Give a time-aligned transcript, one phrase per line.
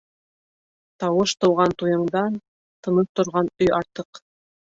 [1.03, 2.39] Тауыш тыуған туйыңдан
[2.87, 4.23] Тыныс торған өй артыҡ.